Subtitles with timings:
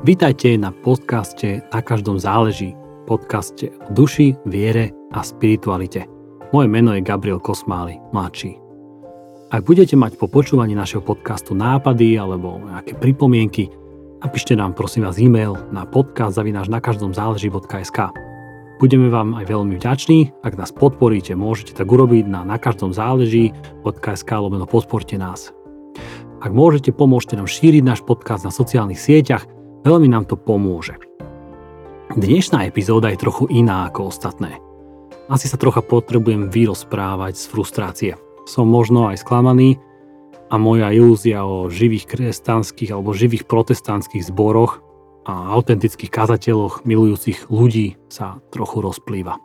[0.00, 2.72] Vítajte na podcaste Na každom záleží,
[3.04, 6.08] podcaste o duši, viere a spiritualite.
[6.56, 8.56] Moje meno je Gabriel Kosmály, mladší.
[9.52, 13.68] Ak budete mať po počúvaní našeho podcastu nápady alebo nejaké pripomienky,
[14.24, 17.98] napíšte nám prosím vás e-mail na podcast na každom záleží.sk.
[18.80, 24.30] Budeme vám aj veľmi vďační, ak nás podporíte, môžete tak urobiť na na každom záleží.sk
[24.32, 25.52] lomeno podporte nás.
[26.40, 30.92] Ak môžete, pomôžte nám šíriť náš podcast na sociálnych sieťach, Veľmi nám to pomôže.
[32.12, 34.60] Dnešná epizóda je trochu iná ako ostatné.
[35.32, 38.12] Asi sa trocha potrebujem vyrozprávať z frustrácie.
[38.44, 39.80] Som možno aj sklamaný
[40.52, 44.84] a moja ilúzia o živých kresťanských alebo živých protestantských zboroch
[45.24, 49.40] a autentických kazateľoch milujúcich ľudí sa trochu rozplýva.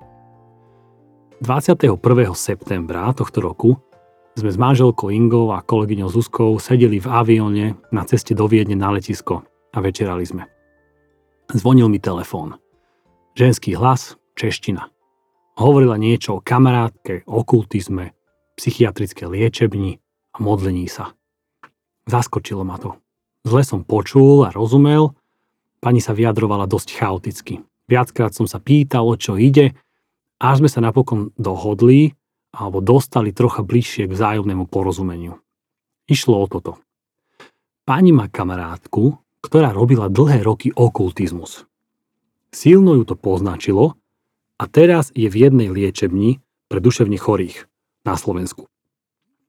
[1.40, 1.96] 21.
[2.36, 3.80] septembra tohto roku
[4.36, 8.92] sme s manželkou Ingou a kolegyňou Zuzkou sedeli v avióne na ceste do Viedne na
[8.92, 10.48] letisko a večerali sme.
[11.52, 12.56] Zvonil mi telefón.
[13.36, 14.88] Ženský hlas, čeština.
[15.60, 18.16] Hovorila niečo o kamarátke, okultizme,
[18.56, 20.00] psychiatrické liečebni
[20.32, 21.12] a modlení sa.
[22.08, 22.96] Zaskočilo ma to.
[23.44, 25.14] Zle som počul a rozumel,
[25.84, 27.54] pani sa vyjadrovala dosť chaoticky.
[27.86, 29.78] Viackrát som sa pýtal, o čo ide,
[30.42, 32.16] až sme sa napokon dohodli
[32.56, 35.38] alebo dostali trocha bližšie k vzájomnému porozumeniu.
[36.08, 36.82] Išlo o toto.
[37.86, 41.70] Pani má kamarátku, ktorá robila dlhé roky okultizmus.
[42.50, 43.94] Silno ju to poznačilo
[44.58, 47.70] a teraz je v jednej liečebni pre duševne chorých
[48.02, 48.66] na Slovensku.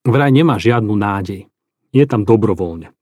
[0.05, 1.49] Vraj nemá žiadnu nádej.
[1.97, 2.93] Je tam dobrovoľne.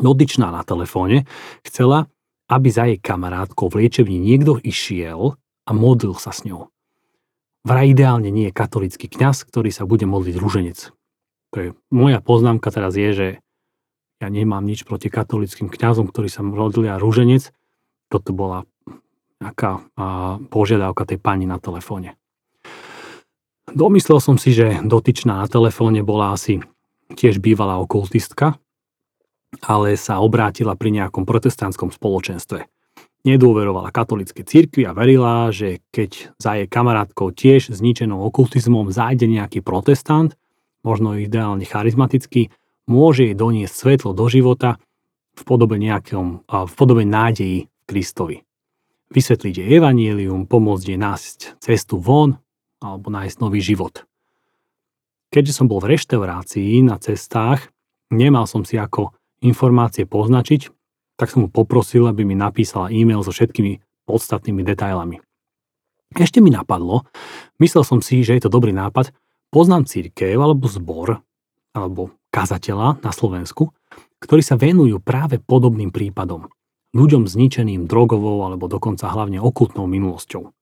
[0.00, 1.28] Dotyčná na telefóne
[1.66, 2.08] chcela,
[2.48, 5.36] aby za jej kamarátkou v liečebni niekto išiel
[5.68, 6.72] a modlil sa s ňou.
[7.68, 10.78] Vraj ideálne nie je katolický kňaz, ktorý sa bude modliť rúženec.
[11.52, 13.28] To je, moja poznámka teraz je, že
[14.18, 17.54] ja nemám nič proti katolickým kňazom, ktorí sa modlia rúženec.
[18.10, 18.66] Toto bola
[19.38, 19.86] nejaká
[20.50, 22.18] požiadavka tej pani na telefóne.
[23.70, 26.58] Domyslel som si, že dotyčná na telefóne bola asi
[27.14, 28.58] tiež bývalá okultistka,
[29.62, 32.66] ale sa obrátila pri nejakom protestantskom spoločenstve.
[33.28, 39.60] Nedôverovala katolíckej cirkvi a verila, že keď za jej kamarátkou tiež zničenou okultizmom zájde nejaký
[39.60, 40.32] protestant,
[40.80, 42.48] možno ideálne charizmatický,
[42.88, 44.80] môže jej doniesť svetlo do života
[45.36, 48.42] v podobe, nejakom, v podobe nádeji Kristovi.
[49.08, 52.40] Vysvetliť jej evanielium, pomôcť jej nájsť cestu von
[52.82, 54.04] alebo nájsť nový život.
[55.28, 57.68] Keďže som bol v reštaurácii na cestách,
[58.08, 59.12] nemal som si ako
[59.44, 60.72] informácie poznačiť,
[61.20, 65.20] tak som mu poprosil, aby mi napísala e-mail so všetkými podstatnými detailami.
[66.16, 67.04] Ešte mi napadlo,
[67.60, 69.12] myslel som si, že je to dobrý nápad,
[69.52, 71.20] poznám církev alebo zbor,
[71.76, 73.74] alebo kazateľa na Slovensku,
[74.22, 76.46] ktorí sa venujú práve podobným prípadom.
[76.94, 80.54] Ľuďom zničeným drogovou alebo dokonca hlavne okultnou minulosťou.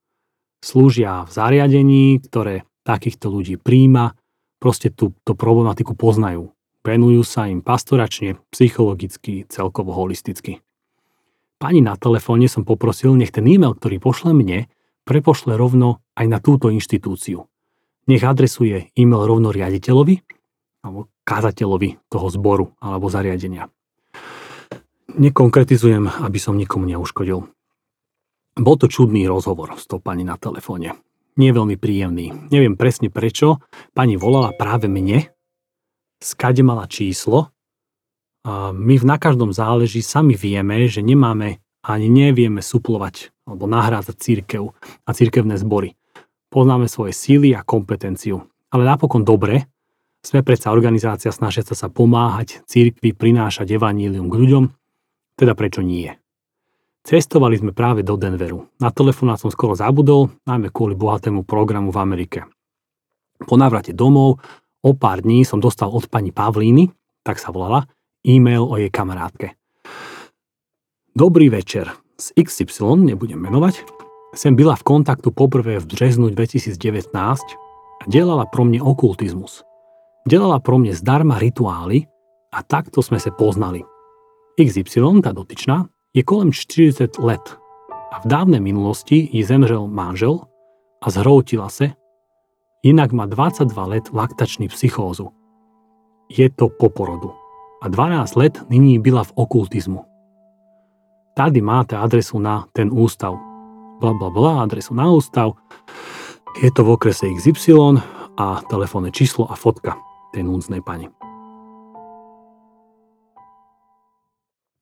[0.65, 4.16] Slúžia v zariadení, ktoré takýchto ľudí príjma,
[4.56, 6.56] proste túto problematiku poznajú.
[6.81, 10.65] Venujú sa im pastoračne, psychologicky, celkovo holisticky.
[11.60, 14.70] Pani na telefóne som poprosil, nech ten e-mail, ktorý pošle mne,
[15.04, 17.47] prepošle rovno aj na túto inštitúciu.
[18.06, 20.35] Nech adresuje e-mail rovno riaditeľovi
[20.86, 23.66] alebo kázateľovi toho zboru alebo zariadenia.
[25.19, 27.42] Nekonkretizujem, aby som nikomu neuškodil.
[28.56, 30.94] Bol to čudný rozhovor s tou pani na telefóne.
[31.36, 32.48] Nie veľmi príjemný.
[32.48, 33.60] Neviem presne prečo.
[33.92, 35.28] Pani volala práve mne,
[36.22, 37.53] skade mala číslo.
[38.47, 44.16] A my v na každom záleží sami vieme, že nemáme ani nevieme suplovať alebo nahrádzať
[44.16, 44.72] církev
[45.04, 45.94] a církevné zbory.
[46.48, 48.48] Poznáme svoje síly a kompetenciu.
[48.72, 49.68] Ale napokon dobre,
[50.26, 54.64] sme predsa organizácia snažiaca sa pomáhať církvi prinášať evanílium k ľuďom,
[55.38, 56.10] teda prečo nie?
[57.06, 58.66] Cestovali sme práve do Denveru.
[58.82, 62.41] Na telefóna som skoro zabudol, najmä kvôli bohatému programu v Amerike.
[63.47, 64.42] Po návrate domov
[64.83, 66.91] o pár dní som dostal od pani Pavlíny,
[67.22, 67.86] tak sa volala,
[68.27, 69.54] e-mail o jej kamarátke.
[71.15, 71.95] Dobrý večer.
[72.16, 73.86] Z XY, nebudem menovať,
[74.34, 77.15] sem byla v kontaktu poprvé v březnu 2019
[78.01, 79.66] a delala pro mne okultizmus.
[80.27, 82.03] Delala pro mne zdarma rituály
[82.51, 83.87] a takto sme sa poznali.
[84.59, 87.47] XY, tá dotyčná, je kolem 40 let
[88.11, 90.43] a v dávnej minulosti ji zemřel manžel
[90.99, 91.95] a zhroutila sa,
[92.83, 95.31] inak má 22 let laktačný psychózu.
[96.27, 97.31] Je to po porodu
[97.78, 100.03] a 12 let nyní byla v okultizmu.
[101.39, 103.39] Tady máte adresu na ten ústav.
[104.03, 105.55] Bla bla bla, adresu na ústav.
[106.59, 108.03] Je to v okrese XY
[108.34, 110.05] a telefónne číslo a fotka
[110.36, 111.09] tej núdznej pani.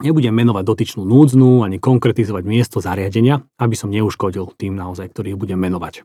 [0.02, 5.56] Nebudem menovať dotyčnú núdznú ani konkretizovať miesto zariadenia, aby som neuškodil tým naozaj, ktorých budem
[5.56, 6.02] menovať.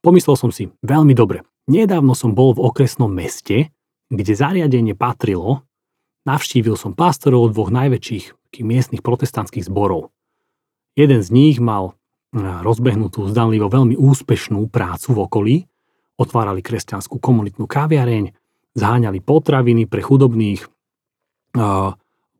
[0.00, 3.70] Pomyslel som si, veľmi dobre, nedávno som bol v okresnom meste,
[4.08, 5.62] kde zariadenie patrilo,
[6.26, 10.10] navštívil som pastorov dvoch najväčších miestnych protestantských zborov.
[10.98, 11.94] Jeden z nich mal
[12.34, 15.56] rozbehnutú zdanlivo veľmi úspešnú prácu v okolí,
[16.18, 18.34] otvárali kresťanskú komunitnú kaviareň,
[18.74, 20.66] zháňali potraviny pre chudobných,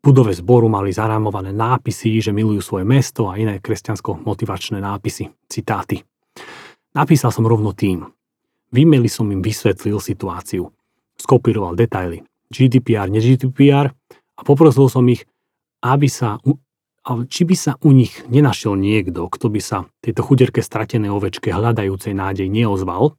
[0.00, 6.00] budove zboru mali zarámované nápisy, že milujú svoje mesto a iné kresťansko-motivačné nápisy, citáty.
[6.96, 8.08] Napísal som rovno tým.
[8.70, 10.70] V e som im vysvetlil situáciu.
[11.18, 12.22] Skopíroval detaily.
[12.50, 13.90] GDPR, ne GDPR
[14.38, 15.22] a poprosil som ich,
[15.86, 16.42] aby sa,
[17.30, 22.14] či by sa u nich nenašiel niekto, kto by sa tejto chuderke stratené ovečke hľadajúcej
[22.16, 23.14] nádej neozval,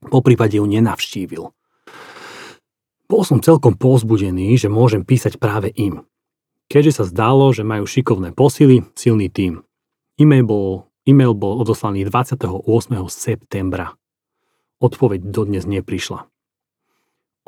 [0.00, 1.52] po prípade ju nenavštívil.
[3.10, 6.06] Bol som celkom pozbudený, že môžem písať práve im.
[6.70, 9.66] Keďže sa zdalo, že majú šikovné posily, silný tím.
[10.14, 12.54] E-mail bol, e-mail bol odoslaný 28.
[13.10, 13.98] septembra.
[14.78, 16.30] Odpoveď dodnes neprišla.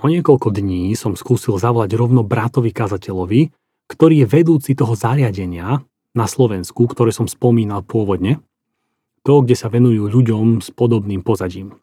[0.02, 3.54] O niekoľko dní som skúsil zavolať rovno bratovi kazateľovi,
[3.86, 5.78] ktorý je vedúci toho zariadenia
[6.10, 8.42] na Slovensku, ktoré som spomínal pôvodne,
[9.22, 11.78] to, kde sa venujú ľuďom s podobným pozadím.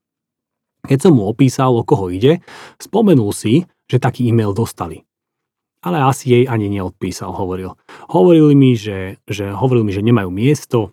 [0.85, 2.39] Keď som mu opísal, o koho ide,
[2.79, 5.03] spomenul si, že taký e-mail dostali.
[5.79, 7.79] Ale asi jej ani neodpísal, hovoril.
[8.11, 10.91] Hovorili mi, že, že, hovoril mi, že nemajú miesto.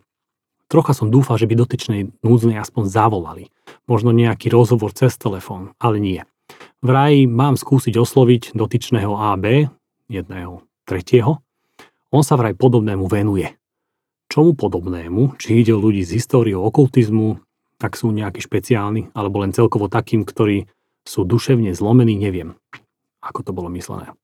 [0.66, 3.44] Trocha som dúfal, že by dotyčnej núdznej aspoň zavolali.
[3.90, 6.22] Možno nejaký rozhovor cez telefón, ale nie.
[6.82, 9.66] Vraj mám skúsiť osloviť dotyčného AB,
[10.06, 11.42] jedného tretieho.
[12.14, 13.58] On sa vraj podobnému venuje.
[14.30, 15.38] Čomu podobnému?
[15.38, 17.42] Či ide o ľudí z históriou okultizmu,
[17.80, 20.68] ak sú nejakí špeciálni, alebo len celkovo takým, ktorí
[21.06, 22.56] sú duševne zlomení, neviem,
[23.20, 24.16] ako to bolo myslené.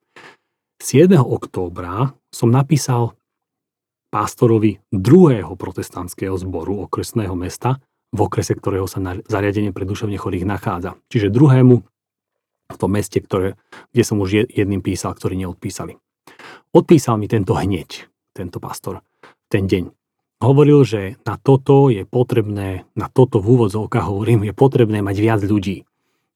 [0.82, 1.14] 7.
[1.14, 3.14] októbra som napísal
[4.10, 7.78] pástorovi druhého protestantského zboru okresného mesta,
[8.12, 11.00] v okrese, ktorého sa zariadenie pre duševne chorých nachádza.
[11.08, 11.76] Čiže druhému
[12.72, 13.56] v tom meste, ktoré,
[13.92, 15.96] kde som už jedným písal, ktorí neodpísali.
[16.76, 19.00] Odpísal mi tento hneď, tento pastor,
[19.48, 20.01] ten deň
[20.42, 25.40] hovoril, že na toto je potrebné, na toto v úvodzovkách hovorím, je potrebné mať viac
[25.40, 25.86] ľudí.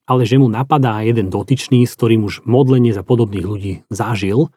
[0.07, 4.49] Ale že mu napadá jeden dotyčný, s ktorým už modlenie za podobných ľudí zažil,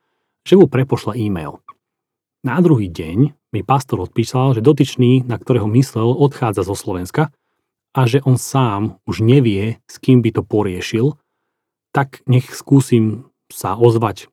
[0.46, 1.58] že mu prepošla e-mail.
[2.46, 7.34] Na druhý deň mi pastor odpísal, že dotyčný, na ktorého myslel, odchádza zo Slovenska
[7.92, 11.18] a že on sám už nevie, s kým by to poriešil,
[11.90, 14.30] tak nech skúsim sa ozvať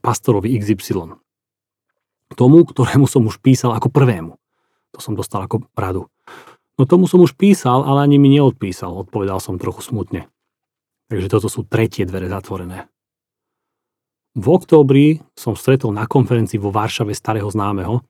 [0.00, 1.21] pastorovi XY
[2.34, 4.36] tomu, ktorému som už písal ako prvému.
[4.92, 6.08] To som dostal ako radu.
[6.76, 10.28] No tomu som už písal, ale ani mi neodpísal, odpovedal som trochu smutne.
[11.12, 12.88] Takže toto sú tretie dvere zatvorené.
[14.32, 18.00] V októbri som stretol na konferencii vo Varšave starého známeho,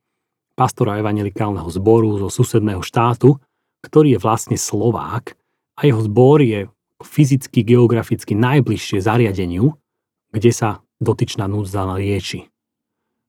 [0.54, 3.42] pastora evangelikálneho zboru zo susedného štátu,
[3.82, 5.34] ktorý je vlastne Slovák
[5.74, 6.70] a jeho zbor je
[7.02, 9.74] fyzicky, geograficky najbližšie zariadeniu,
[10.30, 12.51] kde sa dotyčná núdza lieči.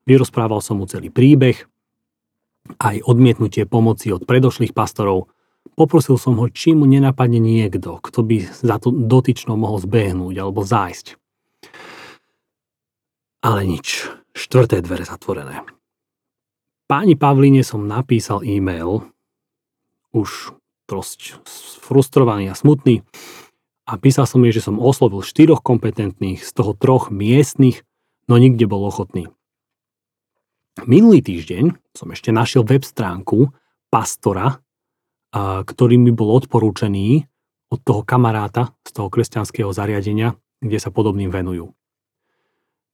[0.04, 1.64] Vyrozprával som mu celý príbeh,
[2.80, 5.32] aj odmietnutie pomoci od predošlých pastorov.
[5.80, 10.64] Poprosil som ho, či mu nenapadne niekto, kto by za to dotyčnou mohol zbehnúť alebo
[10.64, 11.16] zájsť.
[13.44, 14.08] Ale nič.
[14.34, 15.62] Štvrté dvere zatvorené.
[16.90, 19.08] Páni Pavline som napísal e-mail,
[20.12, 20.58] už
[20.90, 21.42] dosť
[21.80, 23.06] frustrovaný a smutný,
[23.84, 27.84] a písal som jej, že som oslovil štyroch kompetentných, z toho troch miestnych,
[28.32, 29.28] no nikde bol ochotný.
[30.82, 33.54] Minulý týždeň som ešte našiel web stránku
[33.94, 34.58] pastora,
[35.70, 37.30] ktorý mi bol odporúčený
[37.70, 41.70] od toho kamaráta z toho kresťanského zariadenia, kde sa podobným venujú.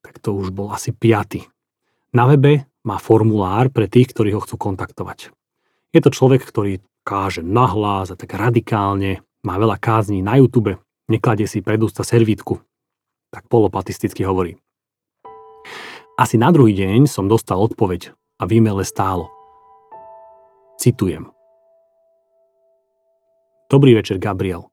[0.03, 1.47] Tak to už bol asi piaty.
[2.11, 5.31] Na webe má formulár pre tých, ktorí ho chcú kontaktovať.
[5.95, 10.75] Je to človek, ktorý káže nahlas a tak radikálne, má veľa kázní na YouTube,
[11.07, 12.59] nekladie si pred ústa servítku.
[13.31, 14.59] Tak polopatisticky hovorí.
[16.19, 19.31] Asi na druhý deň som dostal odpoveď a v e stálo.
[20.75, 21.31] Citujem.
[23.71, 24.67] Dobrý večer, Gabriel.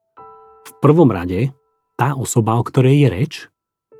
[0.66, 1.54] V prvom rade,
[1.94, 3.32] tá osoba, o ktorej je reč,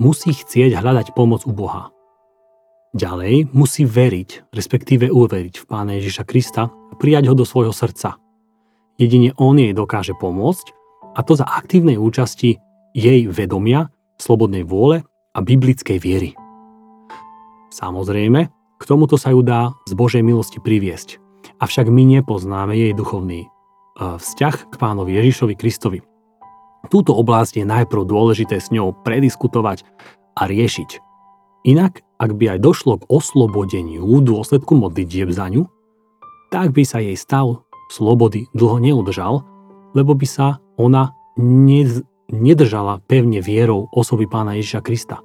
[0.03, 1.95] musí chcieť hľadať pomoc u Boha.
[2.99, 8.19] Ďalej musí veriť, respektíve uveriť v Pána Ježiša Krista a prijať ho do svojho srdca.
[8.99, 10.67] Jedine on jej dokáže pomôcť
[11.15, 12.59] a to za aktívnej účasti
[12.91, 16.35] jej vedomia, slobodnej vôle a biblickej viery.
[17.77, 18.41] Samozrejme,
[18.81, 21.21] k tomuto sa ju dá z Božej milosti priviesť.
[21.61, 23.49] Avšak my nepoznáme jej duchovný e,
[24.01, 26.01] vzťah k pánovi Ježišovi Kristovi.
[26.89, 29.85] Túto oblasť je najprv dôležité s ňou prediskutovať
[30.41, 31.05] a riešiť.
[31.69, 35.69] Inak ak by aj došlo k oslobodeniu dôsledku modlitieb za ňu,
[36.49, 37.61] tak by sa jej stav
[37.93, 39.45] slobody dlho neudržal,
[39.93, 40.47] lebo by sa
[40.81, 41.13] ona
[42.33, 45.21] nedržala pevne vierou osoby pána Ježiša Krista.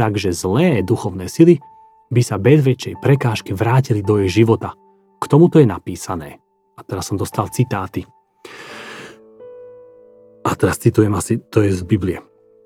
[0.00, 1.60] Takže zlé duchovné sily
[2.08, 4.72] by sa bez väčšej prekážky vrátili do jej života.
[5.20, 6.40] K tomuto je napísané.
[6.72, 8.08] A teraz som dostal citáty.
[10.40, 12.16] A teraz citujem asi, to je z Biblie.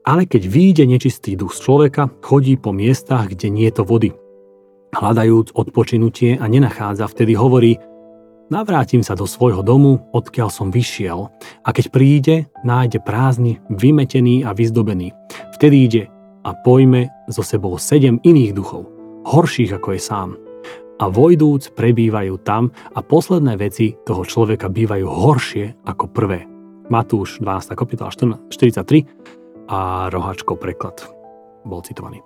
[0.07, 4.15] Ale keď vyjde nečistý duch z človeka, chodí po miestach, kde nie je to vody.
[4.95, 7.83] Hľadajúc odpočinutie a nenachádza, vtedy hovorí,
[8.47, 11.35] navrátim sa do svojho domu, odkiaľ som vyšiel.
[11.67, 15.11] A keď príde, nájde prázdny, vymetený a vyzdobený.
[15.59, 16.14] Vtedy ide
[16.45, 18.87] a pojme so sebou sedem iných duchov,
[19.25, 20.31] horších ako je sám.
[21.03, 26.47] A vojdúc prebývajú tam a posledné veci toho človeka bývajú horšie ako prvé.
[26.93, 27.75] Matúš 12.
[27.75, 28.53] kapitola 43
[29.73, 31.01] a rohačko preklad
[31.65, 32.21] bol citovaný.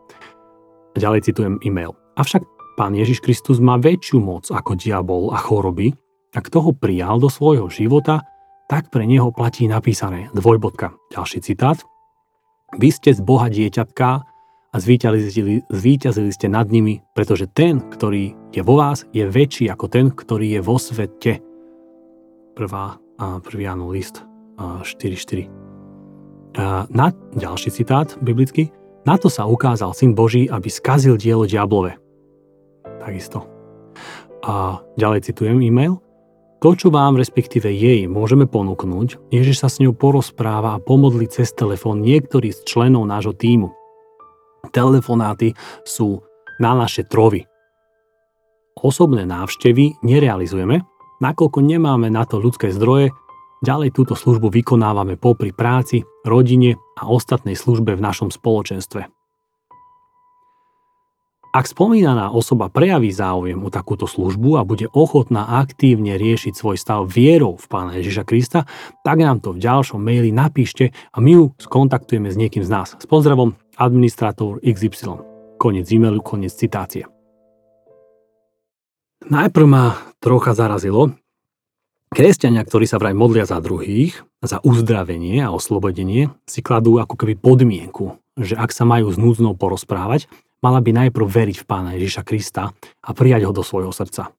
[0.98, 1.94] Ďalej citujem e-mail.
[2.18, 2.42] Avšak
[2.78, 5.90] Pán Ježiš Kristus má väčšiu moc ako diabol a choroby
[6.30, 8.22] a kto ho prijal do svojho života,
[8.70, 10.94] tak pre neho platí napísané dvojbodka.
[11.10, 11.82] Ďalší citát.
[12.76, 14.08] Vy ste z Boha dieťatka
[14.68, 19.88] a zvíťazili, zvíťazili ste nad nimi, pretože ten, ktorý je vo vás, je väčší ako
[19.88, 21.40] ten, ktorý je vo svete.
[22.52, 23.00] Prvá,
[23.40, 24.20] prvý Janov list
[24.60, 25.48] 4.4.
[26.92, 28.68] Na ďalší citát biblický.
[29.08, 31.96] Na to sa ukázal Syn Boží, aby skazil dielo diablove.
[33.00, 33.48] Takisto.
[34.44, 36.02] A ďalej citujem e-mail.
[36.58, 41.30] To, čo vám, respektíve jej, môžeme ponúknuť, je, že sa s ňou porozpráva a pomodli
[41.30, 43.70] cez telefón niektorý z členov nášho týmu.
[44.74, 45.54] Telefonáty
[45.86, 46.18] sú
[46.58, 47.46] na naše trovy.
[48.74, 50.82] Osobné návštevy nerealizujeme,
[51.22, 53.14] nakoľko nemáme na to ľudské zdroje
[53.58, 59.17] Ďalej túto službu vykonávame popri práci, rodine a ostatnej službe v našom spoločenstve.
[61.58, 67.10] Ak spomínaná osoba prejaví záujem o takúto službu a bude ochotná aktívne riešiť svoj stav
[67.10, 68.62] vierou v Pána Ježiša Krista,
[69.02, 72.94] tak nám to v ďalšom maili napíšte a my ju skontaktujeme s niekým z nás.
[72.94, 75.18] S pozdravom, administrátor XY.
[75.58, 77.10] Konec e-mailu, konec citácie.
[79.26, 81.10] Najprv ma trocha zarazilo,
[82.14, 87.34] Kresťania, ktorí sa vraj modlia za druhých, za uzdravenie a oslobodenie, si kladú ako keby
[87.34, 90.30] podmienku, že ak sa majú s núdznou porozprávať,
[90.62, 94.32] mala by najprv veriť v Pána Ježiša Krista a prijať ho do svojho srdca.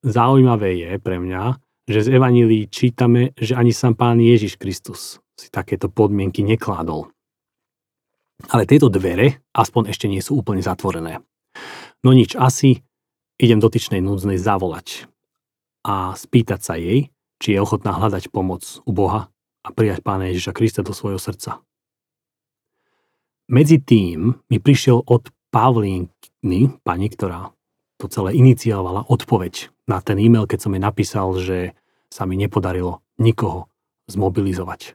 [0.00, 5.48] Zaujímavé je pre mňa, že z Evanílii čítame, že ani sám Pán Ježiš Kristus si
[5.52, 7.12] takéto podmienky nekládol.
[8.48, 11.20] Ale tieto dvere aspoň ešte nie sú úplne zatvorené.
[12.00, 12.80] No nič, asi
[13.36, 15.04] idem dotyčnej núdznej zavolať
[15.84, 19.28] a spýtať sa jej, či je ochotná hľadať pomoc u Boha
[19.60, 21.60] a prijať Pána Ježiša Krista do svojho srdca.
[23.50, 27.50] Medzi tým mi prišiel od Pavlíny, pani, ktorá
[27.98, 31.74] to celé iniciovala, odpoveď na ten e-mail, keď som jej napísal, že
[32.06, 33.66] sa mi nepodarilo nikoho
[34.06, 34.94] zmobilizovať.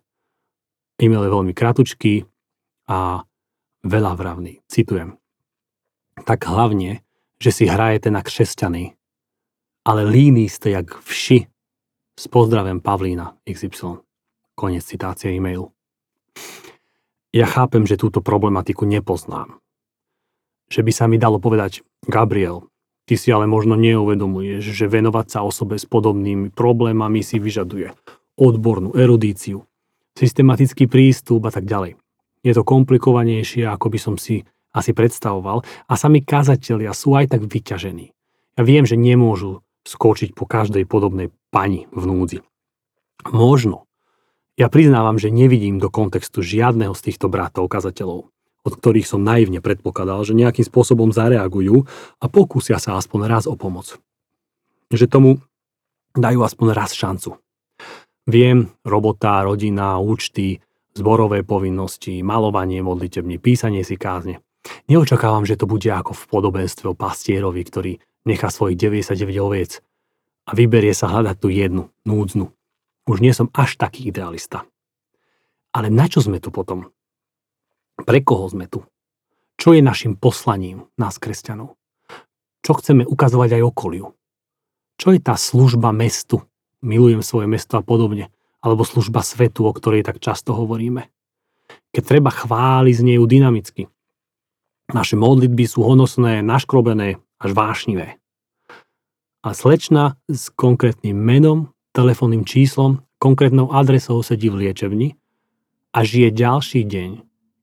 [1.04, 2.24] E-mail je veľmi kratučký
[2.88, 3.28] a
[3.84, 4.64] veľa vravný.
[4.72, 5.20] Citujem.
[6.24, 7.04] Tak hlavne,
[7.44, 8.96] že si hrajete na křesťany
[9.86, 11.48] ale líní ste jak vši.
[12.20, 14.02] S pozdravem Pavlína XY.
[14.56, 15.68] Konec citácie e-mailu.
[17.36, 19.60] Ja chápem, že túto problematiku nepoznám.
[20.72, 22.72] Že by sa mi dalo povedať, Gabriel,
[23.04, 27.92] ty si ale možno neuvedomuješ, že venovať sa osobe s podobnými problémami si vyžaduje
[28.40, 29.68] odbornú erudíciu,
[30.16, 32.00] systematický prístup a tak ďalej.
[32.40, 35.60] Je to komplikovanejšie, ako by som si asi predstavoval
[35.92, 38.16] a sami kazatelia sú aj tak vyťažení.
[38.56, 42.40] Ja viem, že nemôžu skočiť po každej podobnej pani v núdzi.
[43.28, 43.85] Možno.
[44.56, 48.32] Ja priznávam, že nevidím do kontextu žiadneho z týchto bratov kazateľov,
[48.64, 51.84] od ktorých som naivne predpokladal, že nejakým spôsobom zareagujú
[52.24, 54.00] a pokúsia sa aspoň raz o pomoc.
[54.88, 55.30] Že tomu
[56.16, 57.36] dajú aspoň raz šancu.
[58.32, 60.64] Viem, robota, rodina, účty,
[60.96, 64.40] zborové povinnosti, malovanie modlitební, písanie si kázne.
[64.88, 67.92] Neočakávam, že to bude ako v podobenstve o pastierovi, ktorý
[68.24, 69.84] nechá svojich 99 oviec
[70.48, 72.50] a vyberie sa hľadať tú jednu, núdznu.
[73.06, 74.66] Už nie som až taký idealista.
[75.70, 76.90] Ale na čo sme tu potom?
[78.02, 78.82] Pre koho sme tu?
[79.56, 81.78] Čo je našim poslaním nás, kresťanov?
[82.66, 84.08] Čo chceme ukazovať aj okoliu?
[84.98, 86.42] Čo je tá služba mestu?
[86.82, 88.34] Milujem svoje mesto a podobne.
[88.66, 91.06] Alebo služba svetu, o ktorej tak často hovoríme.
[91.94, 93.86] Keď treba chváliť z nejú dynamicky.
[94.90, 98.18] Naše modlitby sú honosné, naškrobené, až vášnivé.
[99.46, 105.16] A slečna s konkrétnym menom, telefónnym číslom, konkrétnou adresou sedí v liečebni
[105.96, 107.10] a žije ďalší deň,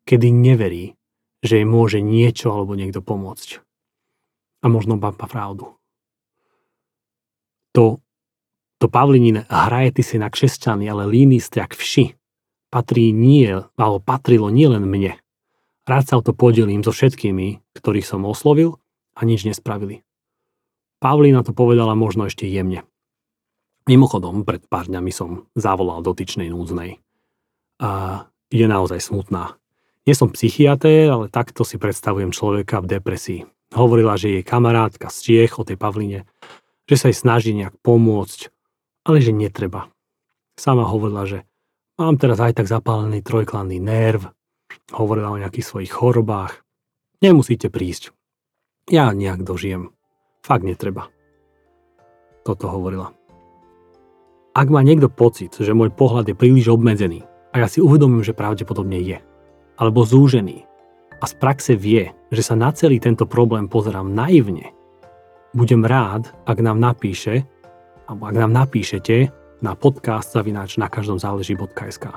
[0.09, 0.97] kedy neverí,
[1.45, 3.61] že jej môže niečo alebo niekto pomôcť.
[4.65, 5.77] A možno má pravdu.
[7.77, 8.01] To,
[8.81, 12.17] to Pavlinin hraje ty si na křesťany, ale líny jak vši
[12.73, 15.21] patrí nie, alebo patrilo nielen mne.
[15.85, 18.81] Rád sa o to podelím so všetkými, ktorých som oslovil
[19.13, 20.01] a nič nespravili.
[21.05, 22.87] Pavlína to povedala možno ešte jemne.
[23.83, 27.03] Mimochodom, pred pár dňami som zavolal dotyčnej núdznej.
[27.83, 27.91] A
[28.53, 29.59] je naozaj smutná.
[30.07, 33.41] Nie som psychiatér, ale takto si predstavujem človeka v depresii.
[33.75, 36.29] Hovorila, že jej kamarátka z Čiech o tej Pavline,
[36.87, 38.51] že sa jej snaží nejak pomôcť,
[39.09, 39.91] ale že netreba.
[40.55, 41.39] Sama hovorila, že
[41.97, 44.31] mám teraz aj tak zapálený trojklanný nerv,
[44.93, 46.61] hovorila o nejakých svojich chorobách.
[47.23, 48.13] Nemusíte prísť.
[48.91, 49.95] Ja nejak dožijem.
[50.43, 51.09] Fakt netreba.
[52.43, 53.15] Toto hovorila.
[54.53, 57.25] Ak má niekto pocit, že môj pohľad je príliš obmedzený
[57.57, 59.17] a ja si uvedomím, že pravdepodobne je,
[59.81, 60.69] alebo zúžený
[61.17, 64.77] a z praxe vie, že sa na celý tento problém pozerám naivne,
[65.57, 67.49] budem rád, ak nám napíše,
[68.05, 69.33] alebo ak nám napíšete
[69.65, 72.13] na podcast zavináč na každom záleží.sk.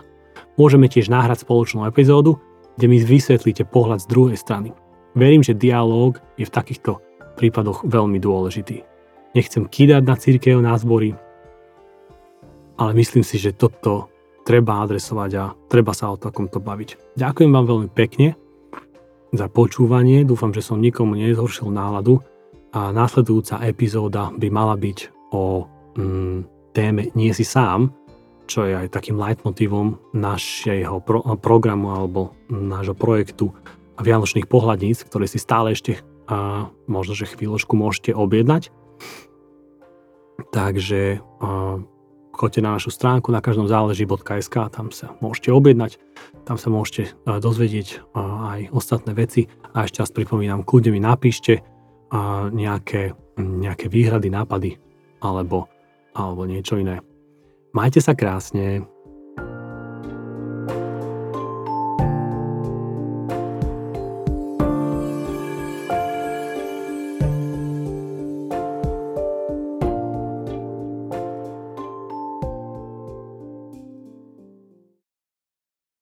[0.60, 2.36] Môžeme tiež nahrať spoločnú epizódu,
[2.76, 4.76] kde mi vysvetlíte pohľad z druhej strany.
[5.16, 7.00] Verím, že dialóg je v takýchto
[7.40, 8.84] prípadoch veľmi dôležitý.
[9.32, 10.76] Nechcem kýdať na církev, na
[12.76, 14.12] ale myslím si, že toto
[14.46, 17.18] treba adresovať a treba sa o takomto baviť.
[17.18, 18.38] Ďakujem vám veľmi pekne
[19.36, 22.24] za počúvanie, dúfam, že som nikomu nezhoršil náladu
[22.72, 25.00] a následujúca epizóda by mala byť
[25.36, 25.68] o
[26.00, 26.38] mm,
[26.72, 27.92] téme Nie si sám,
[28.46, 33.52] čo je aj takým leitmotívom našeho pro, programu alebo nášho projektu
[33.96, 38.74] Vianočných pohľadníc, ktoré si stále ešte a možno, že chvíľočku môžete objednať.
[40.52, 41.80] Takže a,
[42.36, 45.98] choďte na našu stránku na každom záleží.sk, tam sa môžete objednať,
[46.44, 51.64] tam sa môžete dozvedieť aj ostatné veci a ešte raz pripomínam, kľudne mi napíšte
[52.52, 54.78] nejaké, nejaké výhrady, nápady
[55.24, 55.72] alebo,
[56.14, 57.02] alebo niečo iné.
[57.74, 58.88] Majte sa krásne.